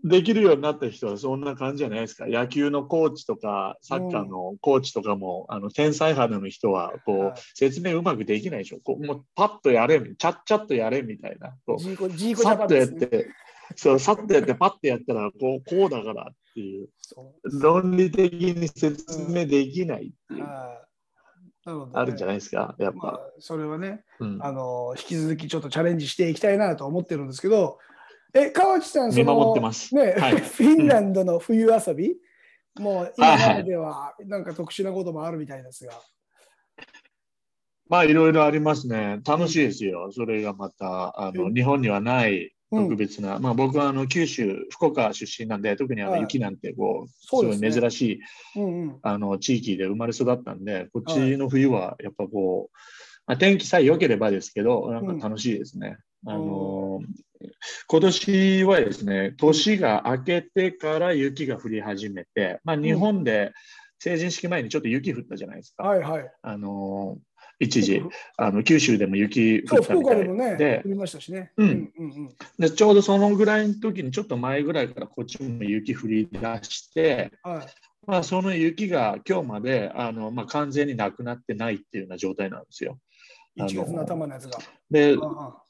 [0.05, 2.27] できるようになった人はそんな感じじゃないですか。
[2.27, 8.79] 野球のコーチとかサッカーのコーチとかも、あの天才肌の人はこう、はい説明うまくできないでしょ。
[8.83, 11.57] こうもうパッとやれ、ちゃっちゃっとやれみたいな。
[12.37, 12.89] さっとやっ。
[12.89, 13.29] て、
[13.77, 16.89] そう、さっとやって、パッとやったら、こう、こうだからっていう、
[17.61, 20.88] 論理的に説明できないっていう、はいなので
[21.75, 21.93] ね。
[21.95, 22.99] あるんじゃないですか、やっぱ。
[22.99, 24.39] まあ、それはね、うん。
[24.43, 27.79] あの引き続きちょっとチャレンジしていきたいなと思ってるんですけど、
[28.35, 29.95] え、川内さん、その見守ってます。
[29.95, 30.37] ね、はい。
[30.39, 32.17] フィンランドの冬遊び、
[32.79, 35.93] もう今までではなんか特殊なこともあるみたいですが、
[37.89, 39.21] まあ、いろいろありますね。
[39.27, 40.13] 楽しいですよ。
[40.13, 46.21] それがまた、あの、うん日本にはないうん特別な、まあ、僕はあの九州、福岡出身なんで、特にあはい。
[46.21, 47.73] の雪なんて、こう、すごいすね。
[47.73, 48.21] 珍しい、
[48.57, 52.77] うんうん、あの、地域で生まれ育ったんで、こっちの冬は、やっぱこう、
[53.27, 55.99] まあ、天気さえ良ければですけど、なんか楽しいですね。
[56.27, 57.01] あの、
[57.87, 63.53] 今年はですね、年が明けてから雪が降り始めて、まあ、日本で
[63.99, 65.85] 成人式前にちょっと雪降ったじゃないですか。
[65.85, 66.31] はいはい。
[66.43, 67.19] あの
[67.61, 68.03] 一時
[68.37, 71.53] あの九州でも雪降ったみたい岡でもねで、降りましたしね。
[71.57, 77.67] うんうんうんでちょうどそのぐらいの時にちょっと前ぐらいからこっちも雪降り出して、はい。
[78.07, 82.99] まあ、その雪が今日まであの、まあ、完全になくなってないっていうような状態なんですよ。
[83.59, 84.59] 1月の頭のやつが。
[84.91, 85.68] でああ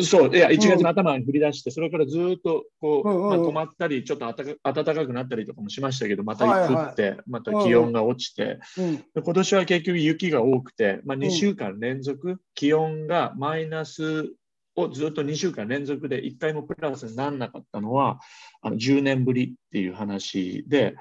[0.00, 8.96] そういや1月の頭に降り出して、それからずっとこう、うんうんうんまあ、止まったり、ちょっと暖かくなったりとかもしましたけど、またはいはい降って、また気温が落ちて、うん。
[8.96, 11.20] で今年は結局雪が多くて、まあ、ん。
[11.20, 14.32] 2週間連続、気温がマイナス
[14.76, 18.20] をずっと2週間連続で1回もプラスにならなかったのは
[18.62, 20.94] あの10年ぶりっていう話で、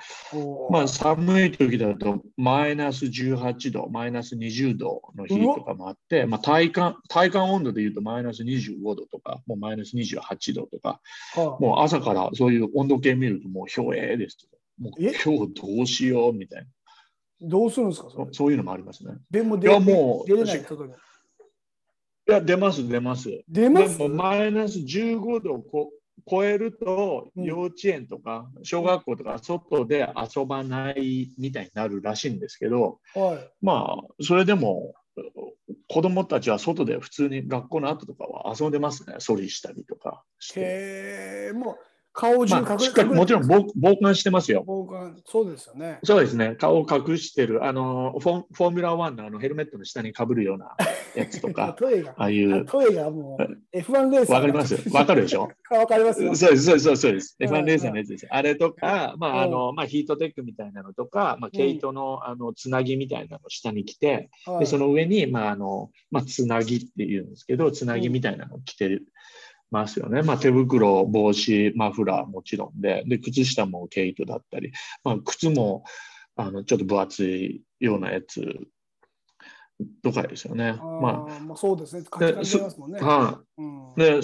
[0.70, 11.00] まあ、寒い時だとマイナス18度、マイナス20度の日とかもあって、まあ、体感体感温度でいうとマイナス25度とか、もうマイナス28度とか、
[11.36, 14.38] はあもう朝からそういう温度計見るともうひょえです。
[14.80, 15.14] もうえ？
[15.24, 16.66] 今日どうしようみたい
[17.42, 19.14] どうするんですかそそういうのもありますね。
[19.30, 20.94] でもいやもう出れない外に。
[22.28, 23.44] いや、出ます、出ます。
[23.50, 23.98] 出ます？
[23.98, 25.92] でもマイナス15度をこ
[26.30, 33.52] 超えると、うん幼稚園とか小学校とか外で遊ばないみたいになるらしいんですけど、はい。
[33.62, 34.94] まあ、それでも
[35.88, 40.60] 子供たちは外で普通に学校の後とかは遊んでますね、ソリしたりとかして。
[40.62, 41.76] へえ、もう
[42.14, 44.64] 顔中隠れ、まあ、しっかりもちろん防防寒してますよ。
[44.66, 46.00] 防寒そうですよね。
[46.04, 50.76] そうですね、顔を隠してる、あのフォフォーミュラー1のあのヘルメットの下にかぶるような
[51.16, 51.76] やつとか、
[52.18, 54.36] ああいう、トイがもう F1 レーサー。
[54.36, 55.50] わかりますわかるでしょ？
[55.70, 56.36] わかりますよ。
[56.36, 57.38] そうです、そうです、そうです。
[57.40, 58.28] うん F1 レーサーのやつです。
[58.30, 69.06] あれとか、まあ、あうんの、まあ、ヒートテックみたいなのとか、まあ、毛糸の、あの、つなぎみたいなのを下に着て、はいで、その上に、まあ、あの、まあ、つなぎっていうんですけど、つなぎみたいなのを着てる。
[69.72, 70.22] ますよね。
[70.22, 74.72] まあ、手袋、帽子、マフラーもちろんで、で、靴下も毛糸だったり、
[75.04, 75.84] まあ、靴も、
[76.36, 78.46] あの、ちょっと分厚いようなやつ
[80.04, 80.70] とかですよね。
[80.70, 82.04] あーままあ、そうですね。
[82.10, 83.00] カチカチになりますもんね。
[83.02, 83.96] あ、はうんい。
[83.98, 84.20] で、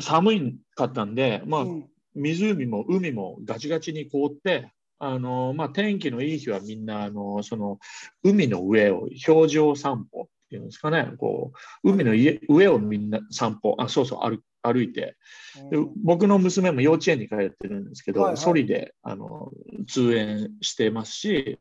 [0.00, 7.78] 寒いかったんで、まあ、うん湖も海もガチガチに凍って、あのまあ、天気のいい日はみんなあのその
[8.22, 11.52] 海の上を氷上散歩っていうんですかね、こ
[11.84, 14.40] う海の家上をみんな散歩、あそうそう歩
[14.72, 15.16] 歩いて。
[15.70, 18.36] で、僕の娘も幼稚園に通ってるんですけど、はいはい。
[18.36, 19.50] ソリであの
[19.88, 21.58] 通園してますし、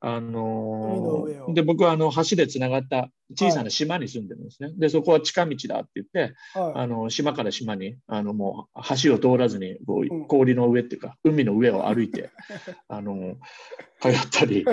[0.00, 4.72] あ海ので僕はあの橋でつながった小さな島に住んでるんですね。
[4.76, 6.72] で、そこは近道だって言って、はい。
[6.76, 10.22] あの島から島にあのもう橋を通らずにこうん。
[10.22, 12.30] う氷の上っていうか、海の上を歩いて
[12.88, 13.36] あの
[14.00, 14.64] 通ったり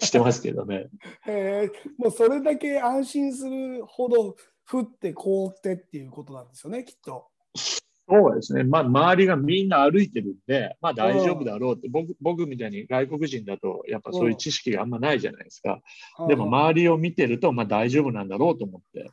[0.00, 0.88] してますけどね。
[1.26, 1.70] へえ。
[1.98, 4.36] もうそれだけ安心するほど
[4.70, 7.26] 降って凍ってっていうことなんですよね、きっと。
[8.10, 15.80] そうですね、まあ、周りがみんな歩いてるんで、まあ、大丈夫だろうって僕、僕みたいに外国人だと、やっぱそういう知識があんまないじゃないですか。
[16.26, 19.10] でも周りを見てると、まあ、大丈夫なんだろうと思って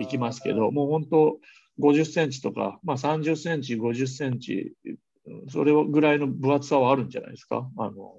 [0.00, 1.38] 行きますけど、もう本当、
[1.78, 4.72] 50センチとか、まあ、30センチ、50センチ
[5.48, 7.68] それぐらいの分厚さはあるんじゃないですか。
[7.78, 8.12] あの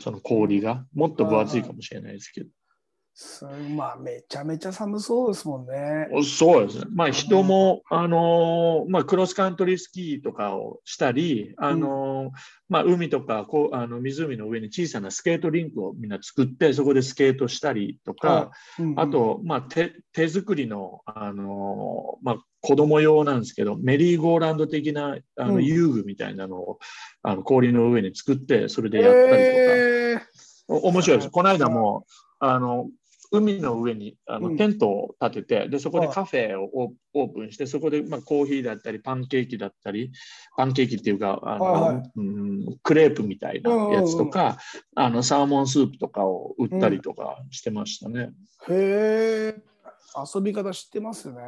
[0.00, 0.86] その氷が。
[0.94, 2.50] もっと分厚いかもしれないですけど。
[3.16, 6.08] そまあ、めちゃめちゃ寒そうですもんね。
[6.24, 6.86] そうですね。
[6.92, 12.32] まあ、人も、あのまあ、クロスカントリースキーとかをしたり、あの
[12.68, 18.50] まあ、海とかこうあの湖の上に小さなスケートリンクをみんな作って、そこでスケートしたりとか、
[18.80, 26.80] うんうん、あと、まあ、手手作りの、あのまあ、子供用なんですけど、メリーゴーランド的なあの遊具みたいなのを、
[27.24, 30.20] うん、あの氷の上に作って、それでやったりとか、えー、
[30.68, 31.30] 面白いです。
[31.30, 32.06] この間も
[32.40, 32.88] あの
[33.30, 40.12] 海の上にあの、テントを立てて、でそこでカフェをオープンして、そこで、まあ、コーヒーだったり、パンケーキだったり、
[40.56, 44.58] パンケーキっていうか、あの、はい、うん、クレープみたいなやつとか、
[44.94, 48.32] あのサーモンスープとかを売ったりとかしてましたね。
[48.68, 48.78] うん、へ
[49.48, 49.74] え。
[50.16, 51.40] 遊び方知ってますね。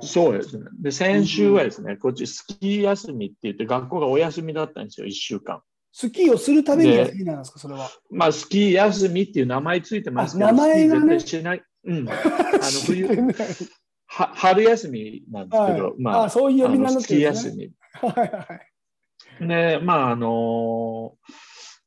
[0.00, 0.64] そうですね。
[0.80, 5.62] で、先週はですね、こっちスキー休みって言って、学校がお休みだったんですよ、1週間。
[5.92, 7.90] スキーをするために休みなんですか、それは。
[8.10, 11.62] まあ、スキー休みっていう名前ついてますけど、名前が、ね、しない。
[11.84, 12.08] うん。
[12.10, 12.20] あの
[12.86, 17.72] 冬は春休みなんですけど、はい、まあ、あそういう呼び名の、ね、スキー休み。
[18.00, 18.48] はいは
[19.40, 19.46] い。
[19.46, 21.32] で、まあ、あのー、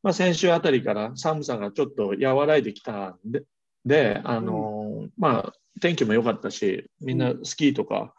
[0.04, 3.44] まあ、先週あたりから寒さがちょっと和らいできたんで、
[3.86, 8.14] であのーうん、まあ、天気も良かったし、みんなスキーとか、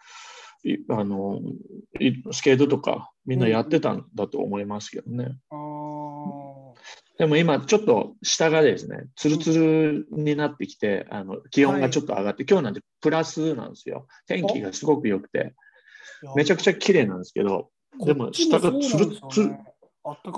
[0.65, 1.41] うん、あの
[2.33, 5.25] スケートとかみんなやってたんだと思いますけどね。
[5.25, 5.76] うん、
[7.19, 14.07] でも今ちょっと下がですね、ツルツルになってきて、あの気温がちょっと上がって、はい、今日なんてプラスなんですよ。
[14.27, 15.55] 天気がすごく良くて、
[16.35, 17.71] めちゃくちゃ綺麗なんですけど、
[18.05, 19.57] でも下がツルツル、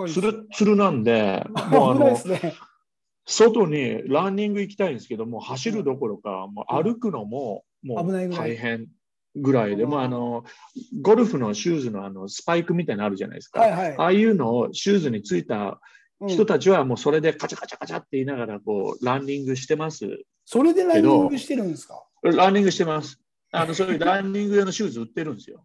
[0.08, 2.16] ツルツルなんで、 もうあの、
[3.26, 8.86] 外にランニング行きたいんですけども、走るどころか、もう歩くのももう大変
[9.34, 10.44] ぐらいで、もあの
[11.02, 15.80] ゴルフのシューズのあのスパイクみたいなのあるじゃないですか、はいはい、ああいうのをシューズについた
[16.26, 20.04] 人たちはもうそれでカチャカチャカチャって言いながらこうランニングしてます。
[20.44, 22.02] それでランニングしてるんですか？
[22.22, 23.20] ランニングしてます。
[23.52, 25.64] あのそういうランニング用のシューズ売ってるんですよ。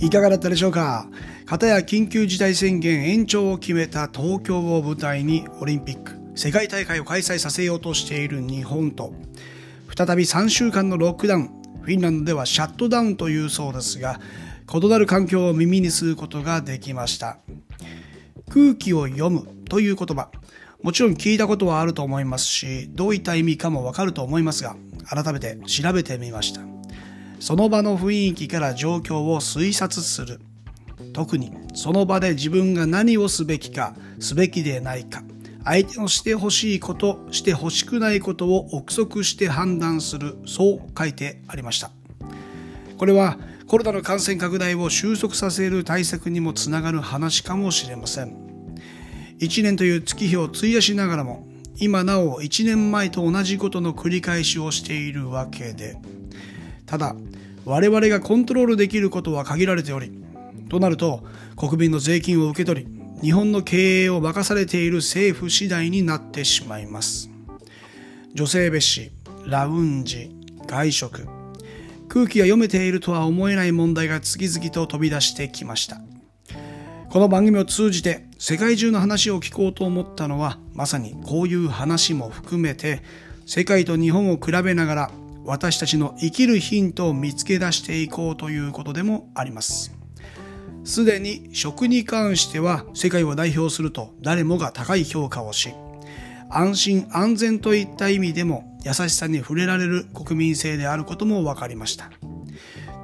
[0.00, 1.08] いかがだったでしょうか？
[1.46, 9.12] 片や緊急事態宣言延長を決めた東京を舞台にオリンピック、世界大会を開催させようとしている日本と、
[9.94, 11.48] 再び3週間のロックダウン、
[11.82, 14.18] フィンランドではシャットダウンというそうですが、
[14.72, 17.38] 異なる環境を耳にすることができました。
[18.50, 20.30] 空気を読むという言葉、
[20.82, 24.76] もちろん聞いたことはあると思いますし、どういった意味かもわかると思いますが、
[25.08, 26.60] 改めて調べてみました。
[27.40, 30.40] その場の雰囲気から状況を推察する。
[31.12, 35.22] 特にその場で自分が何をすべきか、すべきでないか、
[35.64, 41.90] 相手のしてほしいこと、してほしくないことを憶測して判断する、そう書いてありました。
[42.98, 48.36] これはコロナの感染拡大を収束させる対策にもつながる話かもしれません。
[49.40, 55.96] 1年という月日を費やしながらも、今なお1年前と同じことの繰り返しをしているわけで、
[56.86, 57.16] ただ、
[57.64, 60.12] 我々がコントロールできることは限られており、
[60.68, 61.24] となると、
[61.56, 67.30] 国民の税金を受け取り、日本の経営を任されている政府次第になってしまいます。
[68.34, 70.30] 女性別紙、ラウンジ、
[70.66, 71.26] 外食、
[72.14, 76.00] 空気が読めているとは思えない問題が次々と飛び出してきました。
[77.10, 83.02] この番組を通じて世界中の話を聞こうと思ったのはまさにこういう話も含めて
[83.46, 85.10] 世界と日本を比べながら
[85.44, 89.92] 私たちの生きるヒントを見つけ出していこうということでもあります。
[90.84, 95.74] すでに食に関しては世界を代表すると誰もが高い評価をし、
[96.50, 102.10] 安心安全といった意味でも優しさに触れられる国民性であることも分かりました。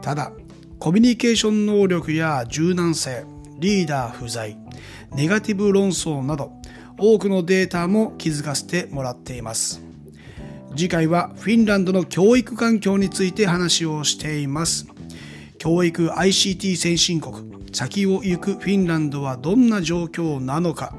[0.02, 0.32] ただ、
[0.78, 3.24] コミュニケーション能力や柔軟性、
[3.58, 4.56] リーダー不在、
[5.14, 6.52] ネガティブ論争など
[6.98, 9.82] 多くのデータも気づかせてもらっています。
[10.76, 14.86] 次回はフィンランドの教育環境について話をしています。
[15.58, 17.34] 教育 ICT 先進国、
[17.72, 20.94] 先を行くフィンランドはどんな状況なのか、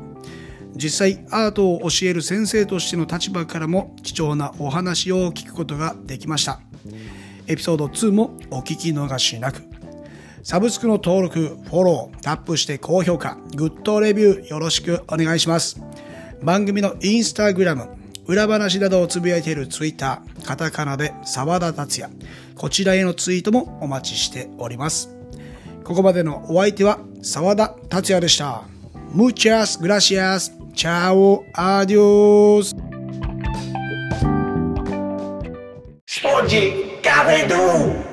[0.82, 6.60] 実際アートを教える先生としての立場からも貴重なお話を聞くことができました。
[7.46, 9.62] エピソード2もお聞き逃しなく。
[10.42, 15.80] サブスクの登録、フォロー、タップして高評価、グッドレビューよろしくお願いします。
[16.42, 17.88] 番組のインスタグラム、
[18.26, 22.12] 裏話などをつぶやいているツイッター、カタカナで沢田達也。
[22.56, 25.16] こちらへのツイートもお待ちしております。
[25.84, 28.64] ここまでのお相手は沢田達也でした。
[29.14, 30.61] Muchas gracias.
[30.74, 32.74] Chao, adiós.
[36.24, 38.11] Oye, cabrón.